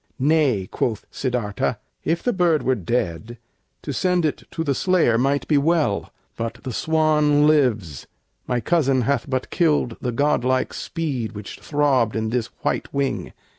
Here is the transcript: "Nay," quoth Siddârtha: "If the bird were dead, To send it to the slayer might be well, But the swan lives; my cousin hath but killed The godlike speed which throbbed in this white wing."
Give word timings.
"Nay," 0.17 0.65
quoth 0.71 1.05
Siddârtha: 1.11 1.77
"If 2.03 2.23
the 2.23 2.33
bird 2.33 2.63
were 2.63 2.73
dead, 2.73 3.37
To 3.83 3.93
send 3.93 4.25
it 4.25 4.41
to 4.49 4.63
the 4.63 4.73
slayer 4.73 5.15
might 5.19 5.47
be 5.47 5.59
well, 5.59 6.11
But 6.37 6.55
the 6.63 6.73
swan 6.73 7.45
lives; 7.45 8.07
my 8.47 8.61
cousin 8.61 9.01
hath 9.01 9.29
but 9.29 9.51
killed 9.51 9.97
The 10.01 10.11
godlike 10.11 10.73
speed 10.73 11.33
which 11.33 11.59
throbbed 11.59 12.15
in 12.15 12.29
this 12.31 12.47
white 12.63 12.91
wing." 12.91 13.31